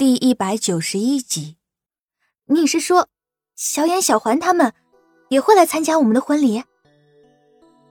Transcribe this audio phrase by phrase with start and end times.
[0.00, 1.58] 第一百九十一集，
[2.46, 3.08] 你是说，
[3.54, 4.72] 小眼、小环他们
[5.28, 6.64] 也会来参加我们的婚礼？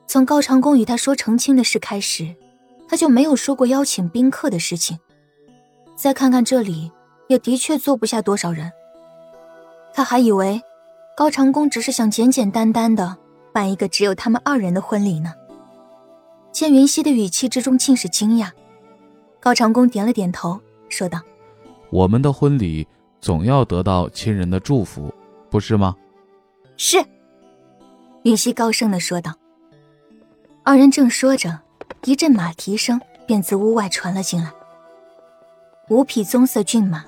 [0.07, 2.35] 从高长恭与他说成亲的事开始，
[2.87, 4.97] 他就没有说过邀请宾客的事情。
[5.95, 6.91] 再看看这里，
[7.27, 8.71] 也的确坐不下多少人。
[9.93, 10.59] 他还以为
[11.15, 13.15] 高长恭只是想简简单单的
[13.53, 15.31] 办一个只有他们二人的婚礼呢。
[16.51, 18.49] 见云溪的语气之中尽是惊讶，
[19.39, 21.21] 高长恭点了点头，说道。
[21.91, 22.87] 我们的婚礼
[23.19, 25.13] 总要得到亲人的祝福，
[25.49, 25.95] 不是吗？
[26.77, 27.03] 是。
[28.23, 29.33] 云溪高声的说道。
[30.63, 31.59] 二人正说着，
[32.03, 34.51] 一阵马蹄声便自屋外传了进来。
[35.89, 37.03] 五匹棕色骏马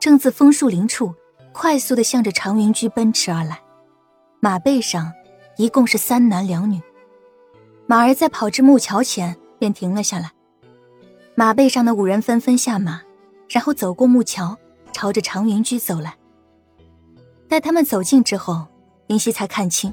[0.00, 1.14] 正自枫树林处
[1.52, 3.60] 快速的向着长云居奔驰而来，
[4.40, 5.12] 马背上
[5.58, 6.80] 一共是三男两女。
[7.86, 10.30] 马儿在跑至木桥前便停了下来，
[11.34, 13.02] 马背上的五人纷纷下马。
[13.52, 14.56] 然后走过木桥，
[14.94, 16.16] 朝着长云居走来。
[17.50, 18.66] 待他们走近之后，
[19.08, 19.92] 林夕才看清，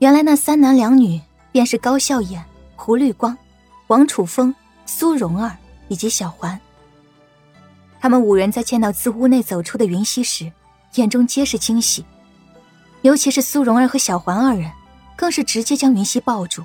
[0.00, 1.20] 原来那三男两女
[1.52, 2.44] 便是高笑颜、
[2.74, 3.38] 胡绿光、
[3.86, 4.52] 王楚风、
[4.86, 6.60] 苏蓉儿以及小环。
[8.00, 10.50] 他们五人在见到自屋内走出的云溪时，
[10.96, 12.04] 眼中皆是惊喜，
[13.02, 14.68] 尤其是苏蓉儿和小环二人，
[15.14, 16.64] 更是直接将云溪抱住：“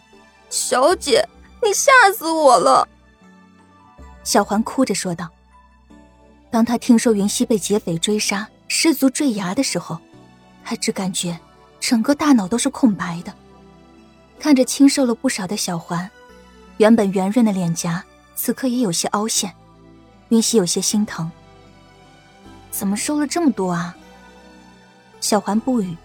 [0.50, 1.24] 小姐，
[1.62, 2.88] 你吓死我了！”
[4.26, 5.30] 小环哭着说道。
[6.52, 10.00] 当他听说云溪被劫匪追杀、失足坠崖的时候，
[10.64, 11.40] 他只感觉
[11.80, 13.34] 整个大脑都是空白的。
[14.40, 16.10] 看着清瘦了不少的小环，
[16.78, 18.04] 原本圆润的脸颊
[18.36, 19.54] 此刻也有些凹陷，
[20.30, 21.30] 云溪有些心疼。
[22.72, 23.96] 怎么瘦了这么多啊？
[25.20, 25.96] 小环不语，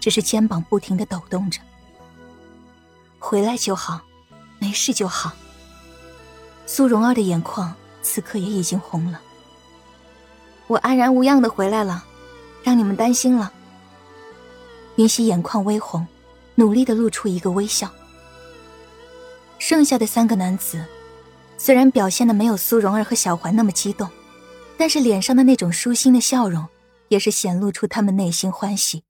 [0.00, 1.60] 只是肩膀不停的抖动着。
[3.18, 4.02] 回来就好，
[4.58, 5.32] 没事就好。
[6.66, 9.20] 苏蓉儿的眼眶此刻也已经红了。
[10.68, 12.04] 我安然无恙的回来了，
[12.62, 13.52] 让你们担心了。
[14.96, 16.06] 云溪眼眶微红，
[16.56, 17.90] 努力的露出一个微笑。
[19.58, 20.84] 剩下的三个男子，
[21.56, 24.08] 虽然表现的没有苏蓉儿和小环那么激动，
[24.76, 26.68] 但是脸上的那种舒心的笑容，
[27.08, 29.04] 也是显露出他们内心欢喜。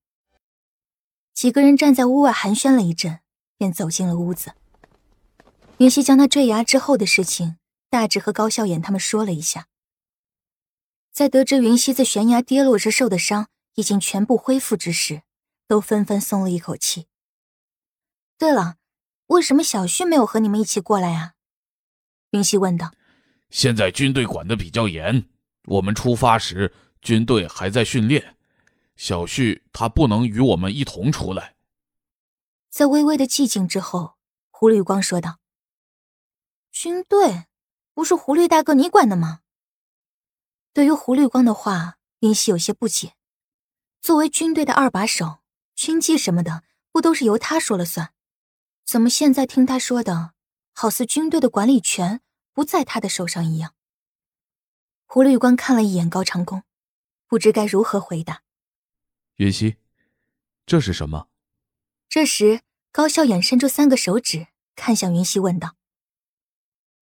[1.35, 3.19] 几个人站在屋外寒暄了一阵，
[3.57, 4.53] 便走进了屋子。
[5.79, 7.57] 云溪将他坠崖之后的事情，
[7.91, 9.67] 大致和高笑颜他们说了一下。
[11.19, 15.23] 在得知云溪在悬崖跌落时受的伤已经全部恢复之时，
[15.67, 17.09] 都纷纷松了一口气。
[18.39, 18.77] 对了，
[19.27, 21.35] 为什么小旭没有和你们一起过来啊？
[22.31, 22.93] 云溪问道。
[23.51, 25.29] 现在军队管的比较严，
[25.65, 28.37] 我们出发时军队还在训练，
[28.95, 31.57] 小旭他不能与我们一同出来。
[32.71, 34.15] 在微微的寂静之后，
[34.53, 35.41] 胡绿光说道
[36.71, 37.47] ：“军队
[37.93, 39.41] 不是胡绿大哥你管的吗？”
[40.79, 43.15] 对于胡绿光的话，云溪有些不解。
[44.01, 45.39] 作为军队的二把手，
[45.75, 46.63] 军纪什么的
[46.93, 48.13] 不都是由他说了算？
[48.85, 50.35] 怎么现在听他说的，
[50.73, 52.21] 好似军队的管理权
[52.53, 53.75] 不在他的手上一样？
[55.05, 56.63] 胡绿光看了一眼高长恭，
[57.27, 58.43] 不知该如何回答。
[59.35, 59.79] 云溪，
[60.65, 61.27] 这是什么？
[62.09, 62.61] 这时，
[62.93, 64.47] 高笑眼伸出三个手指，
[64.77, 65.75] 看向云溪，问道。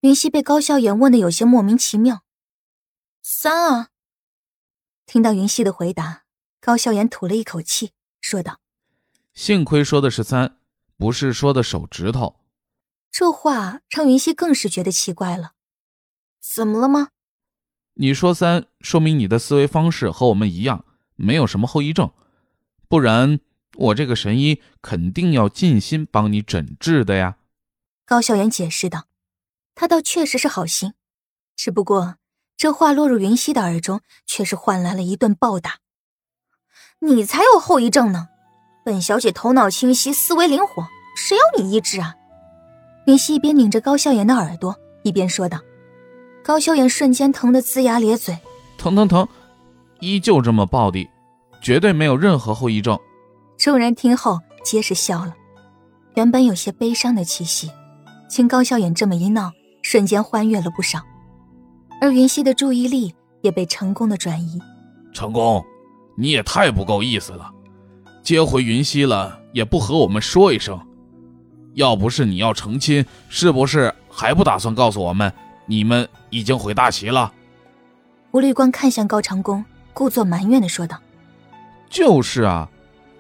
[0.01, 2.23] 云溪被高笑眼问的有些莫名其妙。
[3.29, 3.89] 三啊！
[5.05, 6.23] 听到云溪的回答，
[6.61, 8.61] 高笑颜吐了一口气，说道
[9.35, 10.61] ：“幸亏说的是三，
[10.97, 12.39] 不是说的手指头。”
[13.11, 15.55] 这话让云溪更是觉得奇怪了。
[16.41, 17.09] 怎么了吗？
[17.95, 20.85] 你说三，说明你的思维方式和我们一样，
[21.17, 22.13] 没有什么后遗症，
[22.89, 23.41] 不然
[23.75, 27.39] 我这个神医肯定要尽心帮你诊治的呀。”
[28.07, 29.09] 高笑颜解释道
[29.75, 30.95] ：“他倒确实是好心，
[31.57, 32.19] 只不过……”
[32.57, 35.77] 这话落入云溪的耳中，却是换来了一顿暴打。
[37.01, 38.29] 你才有后遗症呢！
[38.85, 40.87] 本小姐头脑清晰，思维灵活，
[41.17, 42.15] 谁要你医治啊？
[43.07, 45.61] 云溪一边拧着高笑颜的耳朵，一边说道。
[46.43, 48.39] 高笑颜瞬间疼得龇牙咧嘴，
[48.79, 49.29] 疼疼疼！
[50.01, 51.09] 依旧这么暴力，
[51.61, 52.99] 绝对没有任何后遗症。
[53.59, 55.35] 众人听后皆是笑了，
[56.15, 57.71] 原本有些悲伤的气息，
[58.29, 61.01] 经高笑颜这么一闹，瞬间欢悦了不少。
[62.01, 64.61] 而云溪的注意力也被成功的转移。
[65.13, 65.65] 成功，
[66.17, 67.51] 你也太不够意思了，
[68.23, 70.79] 接回云溪了也不和我们说一声。
[71.75, 75.33] 要不是你要成亲，是不是还不打算告诉我们
[75.67, 77.33] 你们已经回大齐了？
[78.31, 80.99] 胡绿光看向高长恭，故作埋怨的说道
[81.89, 82.69] ：“就是啊，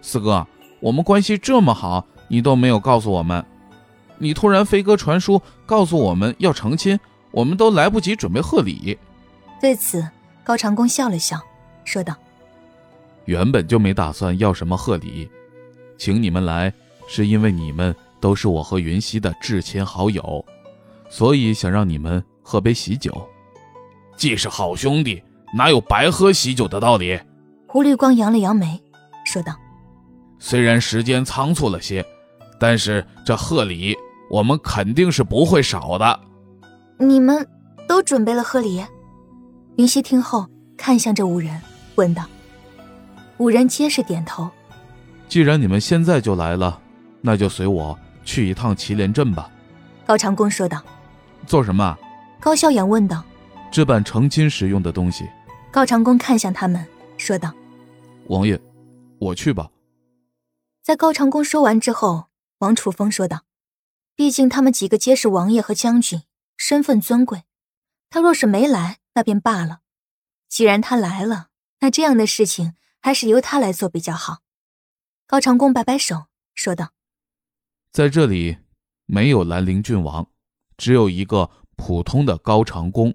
[0.03, 0.47] 四哥，
[0.81, 3.45] 我们关系这么好，你都没有告诉我们，
[4.19, 6.99] 你突然飞鸽传书告诉我们要成亲。”
[7.31, 8.99] 我们都来不及准备贺礼。
[9.61, 10.07] 对此，
[10.45, 11.41] 高长恭笑了笑，
[11.85, 12.15] 说道
[13.27, 15.29] ：“原本就没打算要什么贺礼，
[15.99, 16.73] 请你们来
[17.09, 20.45] 是因为你们都是我和云溪的至亲好友，
[21.09, 23.29] 所以想让你们喝杯喜酒。
[24.17, 25.23] 既是好兄弟，
[25.55, 27.19] 哪有白喝喜酒的道理？”
[27.67, 28.81] 胡绿光扬了扬眉，
[29.25, 29.55] 说道
[30.39, 32.05] ：“虽然时间仓促了些，
[32.59, 33.95] 但是这贺礼
[34.31, 36.21] 我们肯定是不会少的。
[36.99, 37.47] 你们
[37.89, 38.85] 都准备了贺礼？”
[39.77, 40.47] 云溪听后，
[40.77, 41.61] 看向这五人，
[41.97, 42.25] 问道
[43.39, 44.51] ：“五人皆是点头。
[45.29, 46.81] 既然你们现在就来了，
[47.21, 49.51] 那就随我去一趟祁连镇吧。”
[50.07, 50.83] 高长恭说道。
[51.47, 51.97] “做什么？”
[52.41, 53.23] 高笑颜问道。
[53.71, 55.29] “置办成亲时用的东西。”
[55.71, 56.87] 高长恭看向他们，
[57.19, 57.53] 说道
[58.29, 58.59] ：“王爷，
[59.19, 59.69] 我去吧。”
[60.83, 62.27] 在高长恭说完之后，
[62.61, 63.43] 王楚风说道
[64.17, 66.23] ：“毕竟他们几个皆是王爷和将军，
[66.57, 67.45] 身份尊贵，
[68.11, 69.81] 他若是没来。”那便罢了，
[70.47, 71.49] 既然他来了，
[71.81, 74.43] 那这样的事情还是由他来做比较好。
[75.27, 76.93] 高长恭摆摆手，说道
[77.91, 78.59] ：“在这里
[79.07, 80.31] 没有兰陵郡王，
[80.77, 83.15] 只有一个普通的高长恭。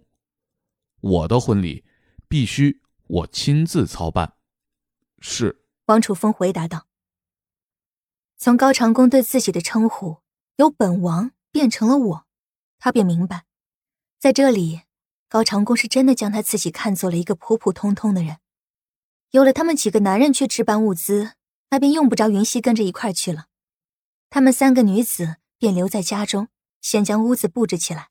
[1.01, 1.85] 我的婚礼
[2.27, 4.33] 必须我亲自操办。”
[5.21, 5.63] 是。
[5.85, 6.87] 王楚风回答道。
[8.37, 10.23] 从高长恭对自己的称呼
[10.55, 12.27] 由本王变成了我，
[12.83, 13.45] 他便明白，
[14.19, 14.81] 在这里。
[15.29, 18.39] 高长恭是真的将他自己看作了一个普普通通的人，
[19.29, 21.35] 有了他们几个男人去置办物资，
[21.69, 23.45] 那便用不着云溪跟着一块去了。
[24.29, 26.49] 他们三个女子便留在家中，
[26.81, 28.09] 先将屋子布置起来。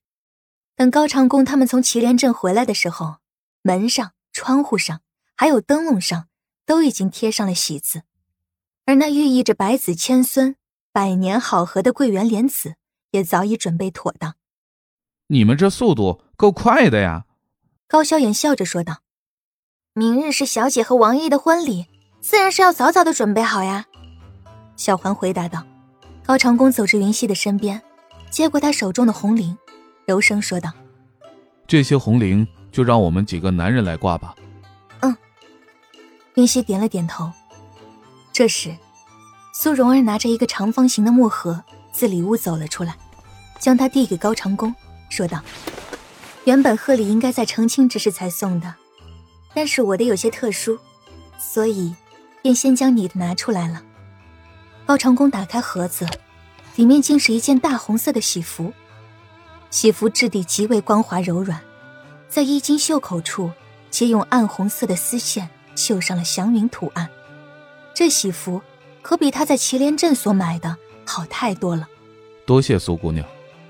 [0.77, 3.17] 等高长恭他们从祁连镇回来的时候，
[3.61, 5.03] 门上、窗户上
[5.37, 6.29] 还有灯笼上
[6.65, 8.05] 都已经贴上了喜字，
[8.87, 10.57] 而那寓意着百子千孙、
[10.91, 12.77] 百年好合的桂圆莲子
[13.11, 14.37] 也早已准备妥当。
[15.32, 16.23] 你们这速度！
[16.37, 17.25] 够快的呀！
[17.87, 18.99] 高萧衍笑着说道
[19.94, 21.87] ：“明日是小姐和王爷的婚礼，
[22.21, 23.87] 自然是要早早的准备好呀。”
[24.77, 25.65] 小环回答道。
[26.25, 27.81] 高长恭走至云溪的身边，
[28.29, 29.56] 接过他手中的红绫，
[30.05, 30.73] 柔声说道
[31.67, 34.35] ：“这些红绫就让我们几个男人来挂吧。”
[35.00, 35.17] 嗯。
[36.35, 37.31] 云溪点了点头。
[38.33, 38.76] 这时，
[39.55, 41.62] 苏蓉儿拿着一个长方形的木盒
[41.93, 42.97] 自里屋走了出来，
[43.61, 44.73] 将它递给高长恭，
[45.11, 45.43] 说道。
[46.45, 48.75] 原本贺礼应该在成亲之时才送的，
[49.53, 50.79] 但是我的有些特殊，
[51.39, 51.95] 所以
[52.41, 53.83] 便先将你的拿出来了。
[54.87, 56.09] 高长恭打开盒子，
[56.77, 58.73] 里面竟是一件大红色的喜服，
[59.69, 61.61] 喜服质地极为光滑柔软，
[62.27, 63.53] 在衣襟袖口处
[63.91, 67.07] 皆用暗红色的丝线绣上了祥云图案。
[67.95, 68.62] 这喜服
[69.03, 70.75] 可比他在祁连镇所买的
[71.05, 71.87] 好太多了。
[72.47, 73.25] 多谢苏姑娘，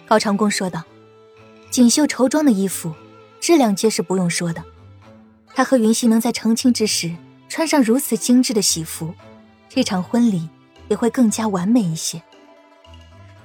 [0.06, 0.81] 高长恭说道。
[1.70, 2.93] 锦绣绸装的衣服，
[3.40, 4.62] 质量皆是不用说的。
[5.55, 7.14] 他和云溪能在成亲之时
[7.49, 9.14] 穿上如此精致的喜服，
[9.69, 10.49] 这场婚礼
[10.88, 12.20] 也会更加完美一些。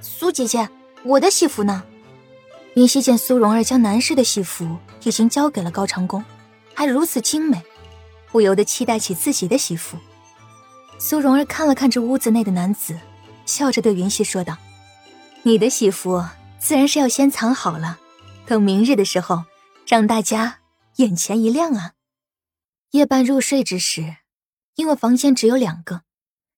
[0.00, 0.68] 苏姐姐，
[1.04, 1.84] 我的喜服呢？
[2.74, 6.24] 云溪见苏蓉儿将男士的喜服已经交给了高长恭，
[6.74, 7.62] 还如此精美，
[8.32, 9.96] 不由得期待起自己的喜服。
[10.98, 12.98] 苏蓉儿看了看这屋子内的男子，
[13.44, 14.56] 笑着对云溪说道
[15.42, 16.24] ：“你的喜服
[16.58, 17.98] 自然是要先藏好了。”
[18.46, 19.44] 等明日的时候，
[19.88, 20.60] 让大家
[20.96, 21.94] 眼前一亮啊！
[22.92, 24.18] 夜半入睡之时，
[24.76, 26.02] 因为房间只有两个，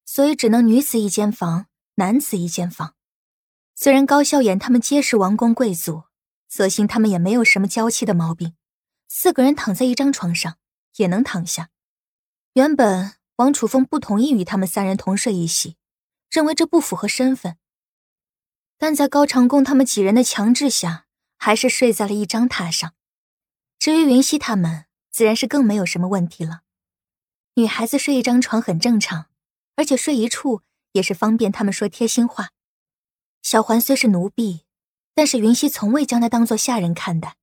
[0.04, 2.94] 所以只能女子一间房，男子一间房。
[3.74, 6.04] 虽然高笑颜他们皆是王公贵族，
[6.46, 8.54] 所幸他们也没有什么娇气的毛病，
[9.08, 10.58] 四个人躺在一张床上
[10.96, 11.70] 也能躺下。
[12.52, 15.78] 原本王楚风不同意与他们三人同睡一席，
[16.30, 17.56] 认为这不符合身份，
[18.76, 21.06] 但在高长恭他们几人的强制下。
[21.38, 22.92] 还是睡在了一张榻上。
[23.78, 26.60] 至于云溪他们，自然是更没有什么问题了。
[27.54, 29.30] 女孩子睡一张床很正常，
[29.76, 32.50] 而且睡一处也是方便他们说贴心话。
[33.40, 34.64] 小环虽是奴婢，
[35.14, 37.36] 但是云溪从未将她当做下人看待。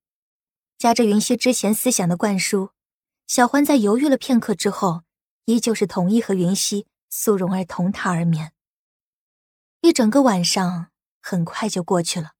[0.78, 2.70] 加之云溪之前思想的灌输，
[3.26, 5.02] 小环在犹豫了片刻之后，
[5.46, 8.52] 依旧是同意和云溪、苏蓉儿同榻而眠。
[9.80, 12.35] 一整个晚上很快就过去了。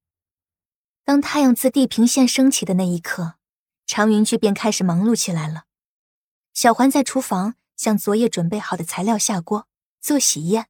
[1.07, 3.35] 当太阳自地平线升起的那一刻，
[3.87, 5.67] 长云居便开始忙碌起来了。
[6.53, 9.69] 小环在厨房将昨夜准备好的材料下锅
[10.01, 10.67] 做喜宴，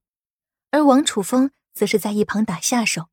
[0.71, 3.09] 而王楚风则是在一旁打下手。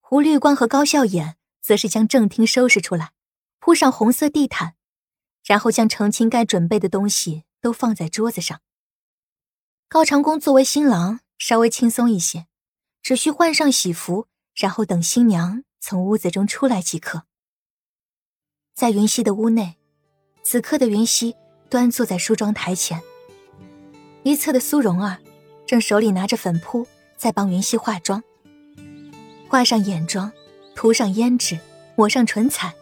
[0.00, 3.12] 胡绿光和高笑眼则是将正厅收拾出来，
[3.60, 4.74] 铺上红色地毯，
[5.44, 8.60] 然后将成亲该准备的东西都放在桌子上。
[9.86, 12.48] 高长恭作为新郎，稍微轻松一些，
[13.00, 14.26] 只需换上喜服，
[14.56, 15.62] 然后等新娘。
[15.86, 17.24] 从屋子中出来即可。
[18.74, 19.76] 在云溪的屋内，
[20.42, 21.36] 此刻的云溪
[21.68, 23.02] 端坐在梳妆台前，
[24.22, 25.18] 一侧的苏蓉儿
[25.66, 26.86] 正手里拿着粉扑
[27.18, 28.24] 在帮云溪化妆，
[29.46, 30.32] 画上眼妆，
[30.74, 31.58] 涂上胭脂，
[31.96, 32.74] 抹上唇彩。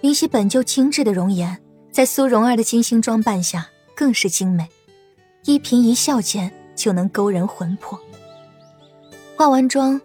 [0.00, 1.62] 云溪本就精致的容颜，
[1.92, 4.66] 在苏蓉儿的精心装扮下更是精美，
[5.44, 8.00] 一颦一笑间就能勾人魂魄。
[9.36, 10.00] 化完妆，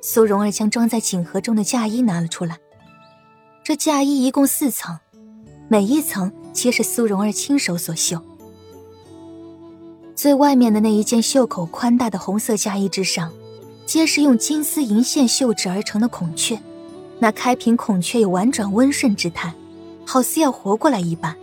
[0.00, 2.58] 苏蓉儿将装在锦盒中的嫁衣拿了出来。
[3.64, 4.98] 这嫁衣一共四层，
[5.68, 8.22] 每一层皆是苏蓉儿亲手所绣。
[10.14, 13.32] 最外面的那一件袖口宽大的红色嫁衣之上，
[13.84, 16.58] 皆是用金丝银线绣制而成的孔雀。
[17.18, 19.52] 那开屏孔雀有婉转温顺之态，
[20.04, 21.36] 好似要活过来一般。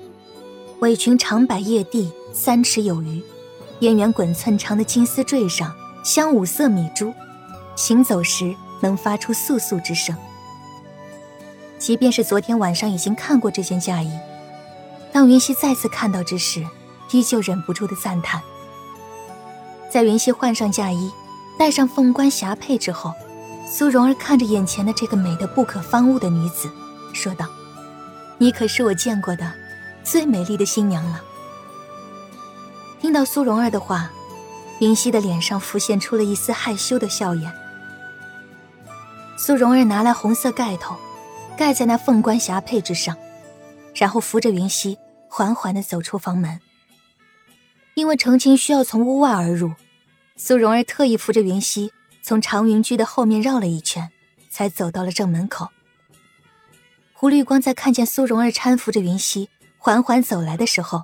[0.80, 3.22] 尾裙长摆叶地，三尺有余，
[3.80, 7.14] 边缘滚寸长的金丝坠上镶五色米珠，
[7.76, 10.16] 行走时能发出簌簌之声。
[11.78, 14.12] 即便是昨天晚上已经看过这件嫁衣，
[15.12, 16.66] 当云溪再次看到之时，
[17.12, 18.42] 依旧忍不住的赞叹。
[19.90, 21.12] 在云溪换上嫁衣，
[21.58, 23.14] 戴上凤冠霞帔之后。
[23.66, 26.70] 苏蓉儿看着眼前的这个美得不可方物的女子，
[27.14, 27.48] 说道
[28.38, 29.52] ：“你可是我见过的
[30.04, 31.22] 最美丽的新娘了。”
[33.02, 34.12] 听到苏蓉儿的话，
[34.80, 37.52] 云溪的脸上浮现出了一丝害羞的笑颜。
[39.36, 40.96] 苏蓉儿拿来红色盖头，
[41.58, 43.18] 盖在那凤冠霞帔之上，
[43.96, 44.98] 然后扶着云溪，
[45.28, 46.60] 缓缓的走出房门。
[47.96, 49.74] 因为成亲需要从屋外而入，
[50.36, 51.92] 苏蓉儿特意扶着云溪。
[52.26, 54.10] 从长云居的后面绕了一圈，
[54.50, 55.68] 才走到了正门口。
[57.12, 61.04] 胡绿光在看见苏蓉儿搀扶着云溪缓缓走来的时候，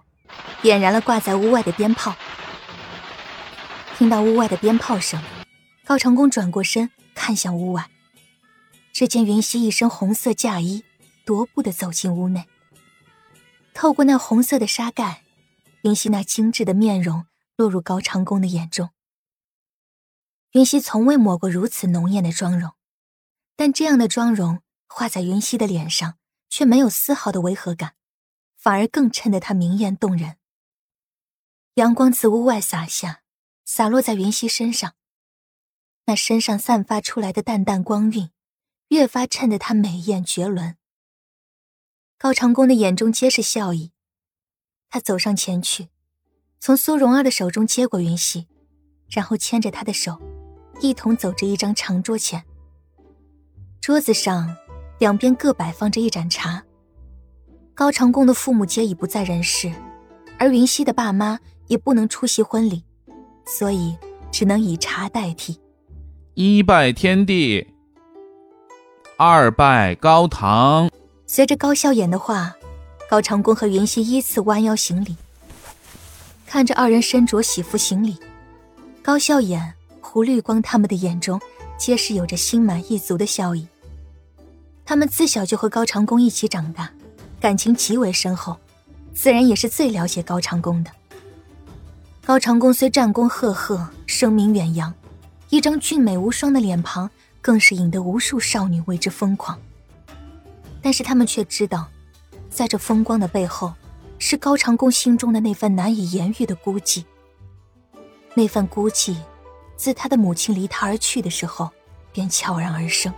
[0.62, 2.16] 点燃了挂在屋外的鞭炮。
[3.98, 5.22] 听到屋外的鞭炮声，
[5.84, 7.86] 高长恭转过身看向屋外，
[9.00, 10.84] 只见云溪一身红色嫁衣，
[11.26, 12.50] 踱步的走进屋内。
[13.74, 15.24] 透过那红色的纱盖，
[15.84, 17.26] 云溪那精致的面容
[17.56, 18.90] 落入高长恭的眼中。
[20.52, 22.74] 云溪从未抹过如此浓艳的妆容，
[23.56, 26.18] 但这样的妆容画在云溪的脸上，
[26.50, 27.94] 却没有丝毫的违和感，
[28.58, 30.36] 反而更衬得她明艳动人。
[31.76, 33.22] 阳光自屋外洒下，
[33.64, 34.96] 洒落在云溪身上，
[36.04, 38.30] 那身上散发出来的淡淡光晕，
[38.90, 40.76] 越发衬得她美艳绝伦。
[42.18, 43.92] 高长恭的眼中皆是笑意，
[44.90, 45.88] 他走上前去，
[46.60, 48.48] 从苏蓉儿的手中接过云溪，
[49.10, 50.20] 然后牵着她的手。
[50.82, 52.44] 一同走至一张长桌前，
[53.82, 54.56] 桌子上
[54.98, 56.64] 两边各摆放着一盏茶。
[57.74, 59.70] 高长恭的父母皆已不在人世，
[60.38, 62.84] 而云溪的爸妈也不能出席婚礼，
[63.46, 63.98] 所以
[64.32, 65.60] 只能以茶代替。
[66.34, 67.68] 一拜天地，
[69.22, 70.90] 二拜高堂。
[71.28, 72.56] 随着高笑眼的话，
[73.10, 75.18] 高长恭和云溪依次弯腰行礼。
[76.48, 78.18] 看着二人身着喜服行礼，
[79.04, 79.74] 高笑眼。
[80.00, 81.38] 胡绿光他们的眼中，
[81.78, 83.68] 皆是有着心满意足的笑意。
[84.86, 86.90] 他们自小就和高长恭一起长大，
[87.42, 88.58] 感情极为深厚，
[89.14, 90.90] 自然也是最了解高长恭的。
[92.26, 94.94] 高长恭虽战功赫赫，声名远扬，
[95.50, 97.12] 一张俊美无双的脸庞，
[97.50, 99.60] 更是引得无数少女为之疯狂。
[100.84, 101.88] 但是他们却知道，
[102.48, 103.74] 在这风光的背后，
[104.20, 107.04] 是高长恭心中的那份难以言喻的孤寂。
[108.36, 109.18] 那份孤寂。
[109.76, 111.72] 自他的母亲离他而去的时候，
[112.12, 113.12] 便悄然而生。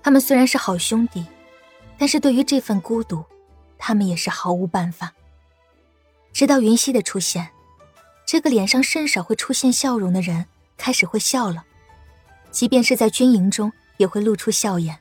[0.00, 1.26] 他们虽然是好兄弟，
[1.98, 3.24] 但是对于这份孤独，
[3.76, 5.14] 他们也是毫无办法。
[6.32, 7.48] 直到云溪的出现，
[8.24, 10.46] 这个脸上甚少会出现笑容的人
[10.76, 11.64] 开始会笑了，
[12.54, 14.96] 即便是在军营中，也会露出笑颜。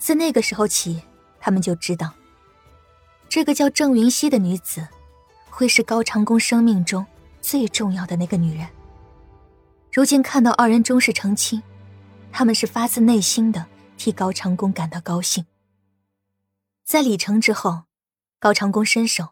[0.00, 1.00] 自那个时候起，
[1.38, 2.12] 他们就知道，
[3.28, 4.88] 这个叫郑云溪的女子，
[5.48, 7.06] 会是高长恭生命中
[7.40, 8.68] 最重要的那个女人。
[9.92, 11.62] 如今看到二人终是成亲，
[12.32, 13.64] 他们是发自内心的
[13.96, 15.46] 替高长恭感到高兴。
[16.84, 17.84] 在礼成之后，
[18.40, 19.28] 高长恭伸手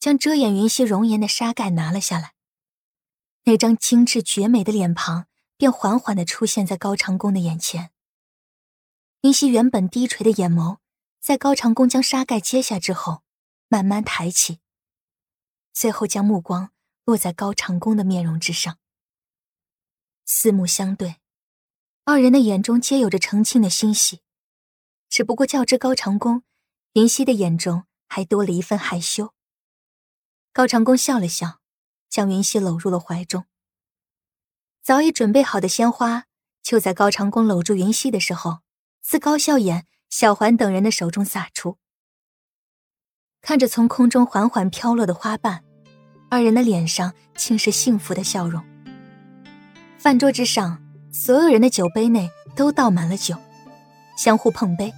[0.00, 2.32] 将遮掩云溪容颜的纱盖拿了下来，
[3.44, 7.90] 那张精致绝美的脸庞便缓缓的出现在高长恭的眼前。
[9.22, 10.78] 云溪原本低垂的眼眸，
[11.20, 13.22] 在高长恭将纱盖揭下之后，
[13.68, 14.60] 慢慢抬起，
[15.72, 16.70] 最后将目光
[17.04, 18.78] 落在高长恭的面容之上。
[20.26, 21.16] 四目相对，
[22.04, 24.20] 二人的眼中皆有着成亲的欣喜，
[25.08, 26.42] 只不过较之高长恭，
[26.92, 29.32] 云溪的眼中还多了一份害羞。
[30.52, 31.60] 高长恭笑了笑，
[32.08, 33.46] 将云溪搂入了怀中。
[34.84, 36.24] 早已准备好的鲜花，
[36.62, 38.58] 就在高长恭搂住云溪的时候，
[39.00, 41.78] 自高笑眼、小环等人的手中洒出。
[43.40, 45.64] 看着从空中缓缓飘落的花瓣，
[46.28, 48.62] 二人的脸上尽是幸福的笑容。
[49.96, 50.78] 饭桌之上，
[51.10, 53.38] 所有人的酒杯内都倒满了酒，
[54.18, 54.92] 相互碰杯，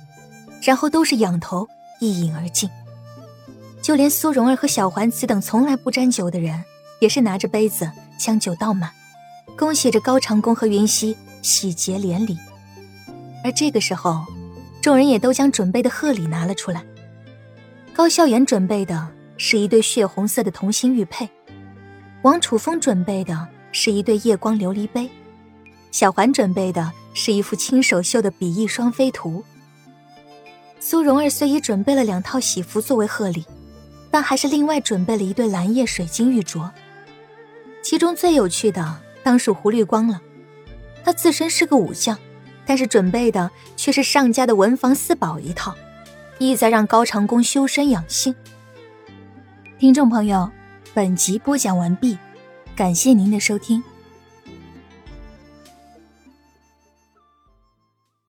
[0.62, 1.68] 然后都是仰头
[2.00, 2.68] 一饮而尽。
[3.80, 6.64] 就连苏蓉儿和小环此等从来不沾酒的人，
[7.00, 7.88] 也是拿着杯子
[8.18, 8.90] 将酒倒满，
[9.56, 12.38] 恭喜着高长恭和云溪喜结连理。
[13.42, 14.24] 而这个时候，
[14.82, 16.84] 众人也都将准备的贺礼拿了出来。
[17.92, 21.28] 高笑颜准备的是一对血红色的同心玉佩，
[22.22, 25.08] 王楚风准备的是一对夜光琉璃杯，
[25.90, 29.42] 小环准备的是一幅亲手绣的比翼双飞图。
[30.78, 33.44] 苏蓉儿虽已准备了两套喜服作为贺礼。
[34.08, 36.70] 但还是另外准备了一对蓝叶水晶玉镯，
[37.82, 40.22] 其中最有趣的当属胡绿光了。
[41.02, 42.16] 他自身是个武将，
[42.64, 45.74] 但是准备的却是上家的文房四宝一套，
[46.38, 48.32] 意在让高长恭修身养性。
[49.80, 50.48] 听众朋友，
[50.94, 52.16] 本集播讲完毕，
[52.76, 53.82] 感谢您的收听。